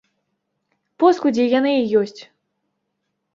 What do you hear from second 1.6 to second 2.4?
і ёсць.